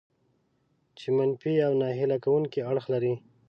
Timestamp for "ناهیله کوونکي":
1.81-2.59